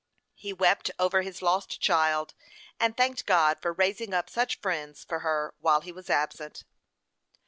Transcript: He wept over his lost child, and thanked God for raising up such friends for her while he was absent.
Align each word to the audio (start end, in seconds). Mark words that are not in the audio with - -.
He 0.33 0.51
wept 0.51 0.89
over 0.97 1.21
his 1.21 1.43
lost 1.43 1.79
child, 1.79 2.33
and 2.79 2.97
thanked 2.97 3.27
God 3.27 3.59
for 3.61 3.71
raising 3.71 4.15
up 4.15 4.31
such 4.31 4.57
friends 4.59 5.03
for 5.03 5.19
her 5.19 5.53
while 5.59 5.81
he 5.81 5.91
was 5.91 6.09
absent. 6.09 6.63